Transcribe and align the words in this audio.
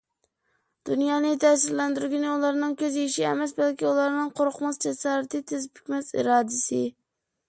دۇنيانى 0.89 1.33
تەسىرلەندۈرگىنى 1.41 2.31
ئۇلارنىڭ 2.31 2.73
كۆز 2.79 2.97
يېشى 3.01 3.27
ئەمەس، 3.31 3.53
بەلكى 3.59 3.87
ئۇلارنىڭ 3.89 4.31
قورقماس 4.39 4.81
جاسارىتى، 4.87 5.43
تىز 5.53 5.69
پۈكمەس 5.77 6.11
ئىرادىسى. 6.17 6.81